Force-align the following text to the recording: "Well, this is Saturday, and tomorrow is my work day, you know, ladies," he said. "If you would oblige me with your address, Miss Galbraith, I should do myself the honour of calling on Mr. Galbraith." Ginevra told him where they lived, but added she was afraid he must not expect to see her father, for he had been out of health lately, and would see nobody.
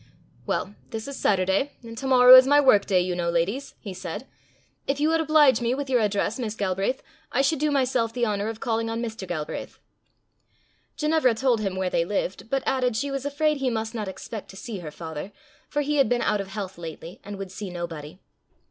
"Well, 0.47 0.73
this 0.89 1.07
is 1.07 1.15
Saturday, 1.15 1.73
and 1.83 1.95
tomorrow 1.95 2.33
is 2.35 2.47
my 2.47 2.59
work 2.59 2.87
day, 2.87 3.01
you 3.01 3.15
know, 3.15 3.29
ladies," 3.29 3.75
he 3.79 3.93
said. 3.93 4.25
"If 4.87 4.99
you 4.99 5.09
would 5.09 5.21
oblige 5.21 5.61
me 5.61 5.75
with 5.75 5.91
your 5.91 5.99
address, 5.99 6.39
Miss 6.39 6.55
Galbraith, 6.55 7.03
I 7.31 7.43
should 7.43 7.59
do 7.59 7.69
myself 7.69 8.11
the 8.11 8.25
honour 8.25 8.49
of 8.49 8.59
calling 8.59 8.89
on 8.89 8.99
Mr. 8.99 9.27
Galbraith." 9.27 9.77
Ginevra 10.97 11.35
told 11.35 11.61
him 11.61 11.75
where 11.75 11.91
they 11.91 12.03
lived, 12.03 12.49
but 12.49 12.63
added 12.65 12.95
she 12.97 13.11
was 13.11 13.27
afraid 13.27 13.57
he 13.57 13.69
must 13.69 13.93
not 13.93 14.07
expect 14.07 14.49
to 14.49 14.57
see 14.57 14.79
her 14.79 14.89
father, 14.89 15.31
for 15.69 15.83
he 15.83 15.97
had 15.97 16.09
been 16.09 16.23
out 16.23 16.41
of 16.41 16.47
health 16.47 16.79
lately, 16.79 17.21
and 17.23 17.37
would 17.37 17.51
see 17.51 17.69
nobody. 17.69 18.17